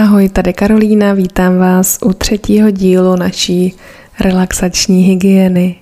[0.00, 3.74] Ahoj, tady Karolína, vítám vás u třetího dílu naší
[4.20, 5.76] relaxační hygieny.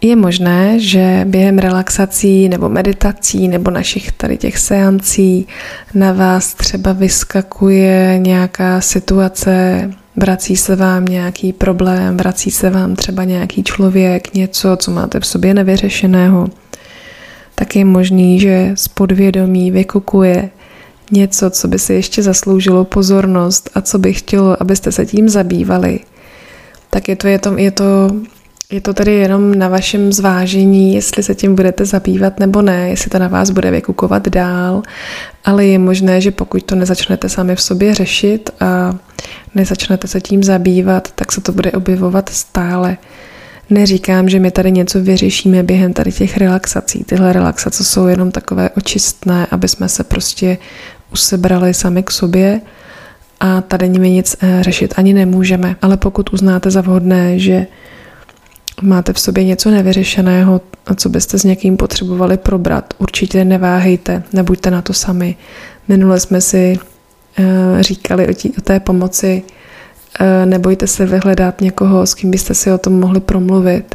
[0.00, 5.46] Je možné, že během relaxací nebo meditací nebo našich tady těch seancí
[5.94, 13.24] na vás třeba vyskakuje nějaká situace, vrací se vám nějaký problém, vrací se vám třeba
[13.24, 16.48] nějaký člověk, něco, co máte v sobě nevyřešeného.
[17.54, 20.50] Tak je možný, že z podvědomí vykukuje
[21.10, 26.00] něco, co by si ještě zasloužilo pozornost a co by chtělo, abyste se tím zabývali,
[26.90, 28.10] tak je to, je to, je to,
[28.70, 33.10] je to tedy jenom na vašem zvážení, jestli se tím budete zabývat nebo ne, jestli
[33.10, 34.82] to na vás bude vykukovat dál,
[35.44, 38.96] ale je možné, že pokud to nezačnete sami v sobě řešit a
[39.54, 42.96] nezačnete se tím zabývat, tak se to bude objevovat stále.
[43.70, 47.04] Neříkám, že my tady něco vyřešíme během tady těch relaxací.
[47.04, 50.58] Tyhle relaxace jsou jenom takové očistné, aby jsme se prostě
[51.12, 52.60] usebrali sami k sobě
[53.40, 55.76] a tady my nic eh, řešit ani nemůžeme.
[55.82, 57.66] Ale pokud uznáte za vhodné, že
[58.82, 64.70] máte v sobě něco nevyřešeného a co byste s někým potřebovali probrat, určitě neváhejte, nebuďte
[64.70, 65.36] na to sami.
[65.88, 66.78] Minule jsme si
[67.38, 69.42] eh, říkali o, o té pomoci
[70.44, 73.94] nebojte se vyhledat někoho, s kým byste si o tom mohli promluvit.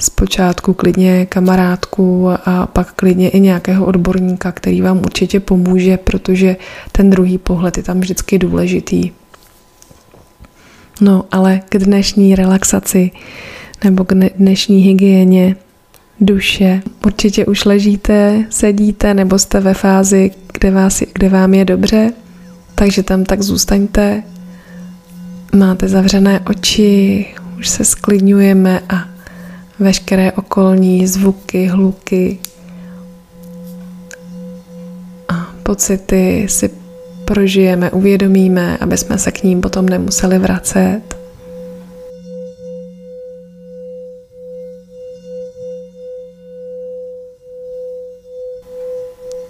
[0.00, 6.56] Zpočátku klidně kamarádku a pak klidně i nějakého odborníka, který vám určitě pomůže, protože
[6.92, 9.10] ten druhý pohled je tam vždycky důležitý.
[11.00, 13.10] No, ale k dnešní relaxaci
[13.84, 15.56] nebo k dnešní hygieně
[16.20, 16.82] duše.
[17.06, 22.12] Určitě už ležíte, sedíte nebo jste ve fázi, kde, vás, kde vám je dobře,
[22.74, 24.22] takže tam tak zůstaňte
[25.54, 27.26] máte zavřené oči,
[27.58, 29.08] už se sklidňujeme a
[29.78, 32.38] veškeré okolní zvuky, hluky
[35.28, 36.70] a pocity si
[37.24, 41.00] prožijeme, uvědomíme, aby jsme se k ním potom nemuseli vracet.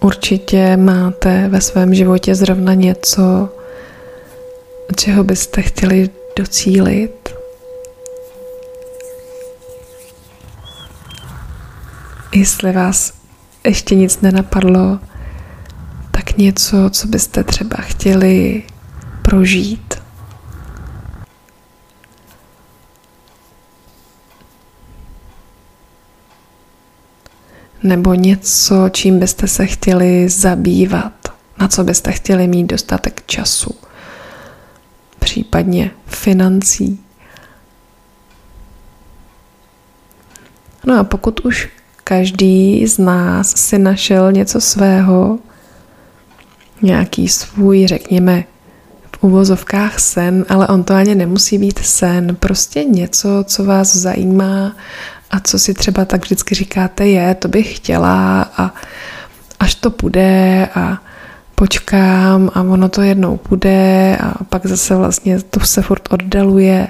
[0.01, 3.49] Určitě máte ve svém životě zrovna něco,
[4.95, 7.35] čeho byste chtěli docílit.
[12.35, 13.13] Jestli vás
[13.65, 14.99] ještě nic nenapadlo,
[16.11, 18.63] tak něco, co byste třeba chtěli
[19.23, 20.03] prožít.
[27.83, 31.13] Nebo něco, čím byste se chtěli zabývat,
[31.59, 33.75] na co byste chtěli mít dostatek času
[35.53, 37.01] případně financí.
[40.87, 41.69] No a pokud už
[42.05, 45.39] každý z nás si našel něco svého,
[46.83, 48.45] nějaký svůj, řekněme,
[49.17, 54.77] v uvozovkách sen, ale on to ani nemusí být sen, prostě něco, co vás zajímá
[55.31, 58.75] a co si třeba tak vždycky říkáte, je, to bych chtěla a
[59.61, 61.12] až to půjde a
[61.63, 66.89] počkám a ono to jednou půjde a pak zase vlastně to se furt oddaluje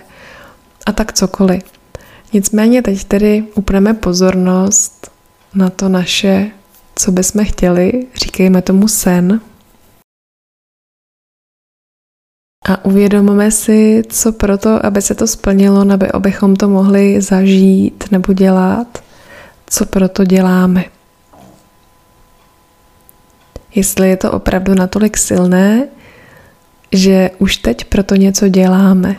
[0.86, 1.62] a tak cokoliv.
[2.32, 5.10] Nicméně teď tedy upneme pozornost
[5.54, 6.50] na to naše,
[6.94, 9.40] co bychom chtěli, říkejme tomu sen.
[12.68, 18.32] A uvědomíme si, co proto, aby se to splnilo, nebo abychom to mohli zažít nebo
[18.32, 19.04] dělat,
[19.66, 20.84] co proto děláme
[23.74, 25.88] jestli je to opravdu natolik silné,
[26.92, 29.16] že už teď proto něco děláme.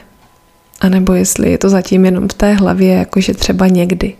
[0.81, 4.15] A nebo jestli je to zatím jenom v té hlavě, jakože třeba někdy.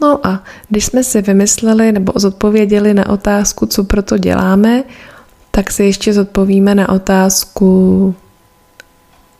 [0.00, 4.84] No a když jsme si vymysleli nebo zodpověděli na otázku, co proto děláme,
[5.50, 8.14] tak si ještě zodpovíme na otázku,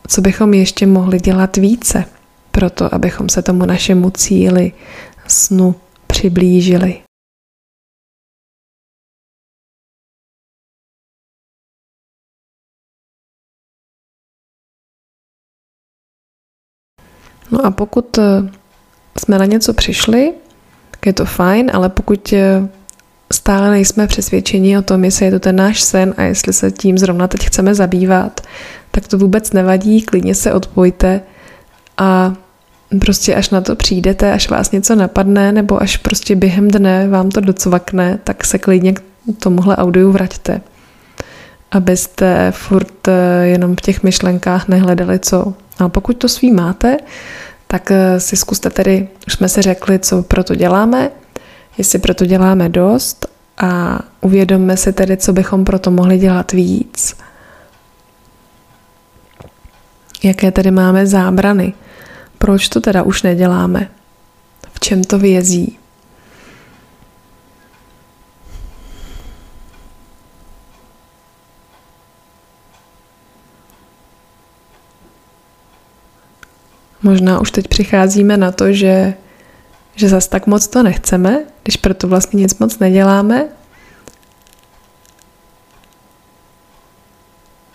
[0.08, 2.04] co bychom ještě mohli dělat více,
[2.50, 4.72] proto abychom se tomu našemu cíli
[5.28, 5.74] snu
[6.24, 7.02] přiblížili.
[17.50, 18.22] No a pokud eh,
[19.18, 20.34] jsme na něco přišli,
[20.90, 22.68] tak je to fajn, ale pokud eh,
[23.32, 26.98] stále nejsme přesvědčeni o tom, jestli je to ten náš sen a jestli se tím
[26.98, 28.40] zrovna teď chceme zabývat,
[28.90, 31.20] tak to vůbec nevadí, klidně se odpojte
[31.96, 32.34] a
[33.00, 37.30] prostě až na to přijdete, až vás něco napadne, nebo až prostě během dne vám
[37.30, 39.02] to docvakne, tak se klidně k
[39.38, 40.60] tomuhle audiu vraťte.
[41.70, 45.54] Abyste furt eh, jenom v těch myšlenkách nehledali co.
[45.78, 46.96] A pokud to svý máte,
[47.66, 51.10] tak eh, si zkuste tedy, už jsme si řekli, co pro to děláme,
[51.78, 53.26] jestli pro to děláme dost
[53.58, 57.16] a uvědomme si tedy, co bychom pro to mohli dělat víc.
[60.22, 61.72] Jaké tedy máme zábrany?
[62.44, 63.90] Proč to teda už neděláme?
[64.72, 65.78] V čem to vězí?
[77.02, 79.14] Možná už teď přicházíme na to, že,
[79.94, 83.48] že zas tak moc to nechceme, když proto vlastně nic moc neděláme.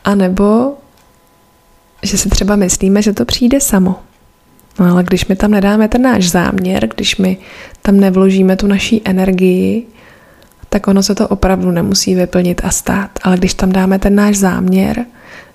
[0.04, 0.77] A nebo,
[2.04, 4.08] že si třeba myslíme, že to přijde samo.
[4.79, 7.37] No ale když my tam nedáme ten náš záměr, když my
[7.81, 9.85] tam nevložíme tu naší energii,
[10.69, 13.11] tak ono se to opravdu nemusí vyplnit a stát.
[13.23, 15.05] Ale když tam dáme ten náš záměr,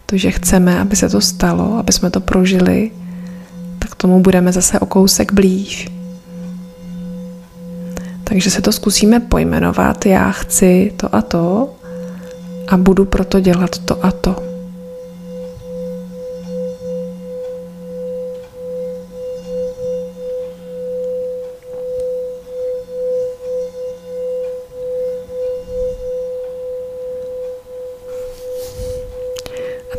[0.07, 2.91] to, že chceme, aby se to stalo, aby jsme to prožili,
[3.79, 5.89] tak tomu budeme zase o kousek blíž.
[8.25, 10.07] Takže se to zkusíme pojmenovat.
[10.07, 11.75] Já chci to a to
[12.69, 14.54] a budu proto dělat to a to.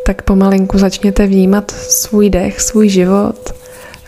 [0.06, 3.54] Tak pomalinku začněte vnímat svůj dech, svůj život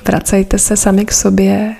[0.07, 1.75] Vracejte se sami k sobě.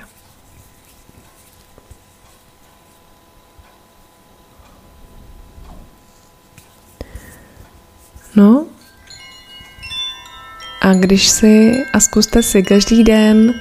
[8.36, 8.66] No.
[10.82, 13.54] A když si, a zkuste si každý den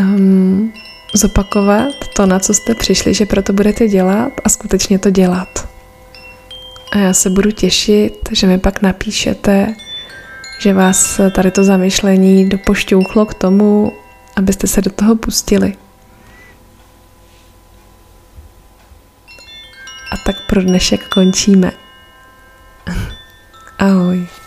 [0.00, 0.72] um,
[1.14, 5.61] zopakovat to, na co jste přišli, že proto budete dělat a skutečně to dělat.
[6.92, 9.74] A já se budu těšit, že mi pak napíšete,
[10.60, 13.92] že vás tady to zamyšlení dopošťouchlo k tomu,
[14.36, 15.74] abyste se do toho pustili.
[20.12, 21.72] A tak pro dnešek končíme.
[23.78, 24.41] Ahoj.